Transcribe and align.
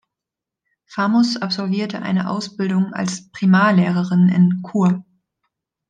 Famos 0.87 1.37
absolvierte 1.43 2.01
eine 2.01 2.27
Ausbildung 2.27 2.91
als 2.91 3.29
Primarlehrerin 3.31 4.29
in 4.29 4.63
Chur. 4.67 5.05